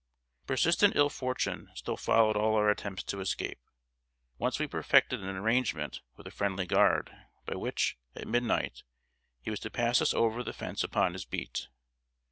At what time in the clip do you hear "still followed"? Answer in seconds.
1.75-2.35